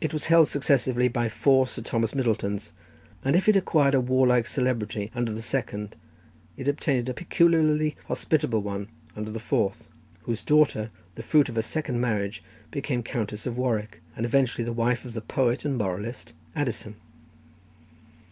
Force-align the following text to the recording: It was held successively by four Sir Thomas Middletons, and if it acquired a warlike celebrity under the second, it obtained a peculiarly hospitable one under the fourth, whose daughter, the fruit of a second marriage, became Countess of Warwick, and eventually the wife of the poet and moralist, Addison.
It 0.00 0.12
was 0.12 0.24
held 0.24 0.48
successively 0.48 1.06
by 1.06 1.28
four 1.28 1.68
Sir 1.68 1.80
Thomas 1.80 2.12
Middletons, 2.12 2.72
and 3.24 3.36
if 3.36 3.48
it 3.48 3.54
acquired 3.54 3.94
a 3.94 4.00
warlike 4.00 4.48
celebrity 4.48 5.12
under 5.14 5.30
the 5.32 5.40
second, 5.40 5.94
it 6.56 6.66
obtained 6.66 7.08
a 7.08 7.14
peculiarly 7.14 7.94
hospitable 8.08 8.62
one 8.62 8.88
under 9.14 9.30
the 9.30 9.38
fourth, 9.38 9.84
whose 10.22 10.42
daughter, 10.42 10.90
the 11.14 11.22
fruit 11.22 11.48
of 11.48 11.56
a 11.56 11.62
second 11.62 12.00
marriage, 12.00 12.42
became 12.72 13.04
Countess 13.04 13.46
of 13.46 13.56
Warwick, 13.56 14.00
and 14.16 14.26
eventually 14.26 14.64
the 14.64 14.72
wife 14.72 15.04
of 15.04 15.14
the 15.14 15.20
poet 15.22 15.64
and 15.64 15.78
moralist, 15.78 16.32
Addison. 16.56 16.96